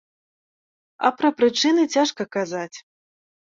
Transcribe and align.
А 1.05 1.11
пра 1.21 1.29
прычыны 1.43 1.87
цяжка 1.95 2.31
казаць. 2.41 2.77